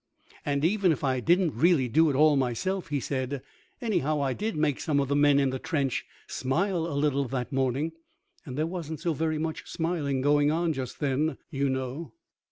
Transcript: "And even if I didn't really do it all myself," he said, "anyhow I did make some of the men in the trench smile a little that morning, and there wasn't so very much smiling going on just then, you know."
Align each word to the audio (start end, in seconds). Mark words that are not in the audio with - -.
"And 0.43 0.65
even 0.65 0.91
if 0.91 1.03
I 1.03 1.19
didn't 1.19 1.53
really 1.53 1.87
do 1.87 2.09
it 2.09 2.15
all 2.15 2.35
myself," 2.35 2.87
he 2.87 2.99
said, 2.99 3.43
"anyhow 3.79 4.19
I 4.19 4.33
did 4.33 4.55
make 4.55 4.79
some 4.79 4.99
of 4.99 5.09
the 5.09 5.15
men 5.15 5.37
in 5.37 5.51
the 5.51 5.59
trench 5.59 6.07
smile 6.25 6.87
a 6.87 6.97
little 6.97 7.25
that 7.27 7.51
morning, 7.53 7.91
and 8.43 8.57
there 8.57 8.65
wasn't 8.65 8.99
so 8.99 9.13
very 9.13 9.37
much 9.37 9.69
smiling 9.69 10.21
going 10.21 10.49
on 10.49 10.73
just 10.73 11.01
then, 11.01 11.37
you 11.51 11.69
know." 11.69 12.13